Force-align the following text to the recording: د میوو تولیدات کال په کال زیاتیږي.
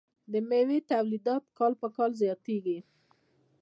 د 0.31 0.33
میوو 0.49 0.77
تولیدات 0.91 1.43
کال 1.57 1.73
په 1.81 1.87
کال 1.95 2.11
زیاتیږي. 2.21 2.77